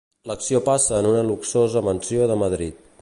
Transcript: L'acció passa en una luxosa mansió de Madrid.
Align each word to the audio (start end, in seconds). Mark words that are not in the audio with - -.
L'acció 0.29 0.61
passa 0.69 0.95
en 1.01 1.09
una 1.11 1.21
luxosa 1.27 1.85
mansió 1.89 2.27
de 2.33 2.39
Madrid. 2.47 2.83